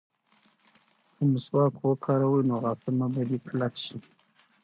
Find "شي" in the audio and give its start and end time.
3.83-3.97